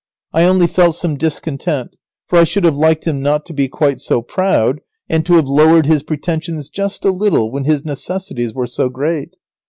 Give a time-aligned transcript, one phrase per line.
[0.33, 1.95] I only felt some discontent,
[2.25, 5.45] for I should have liked him not to be quite so proud, and to have
[5.45, 9.35] lowered his pretensions just a little when his necessities were so great.